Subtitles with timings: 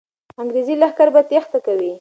[0.41, 1.89] انګریزي لښکر به تېښته کوي.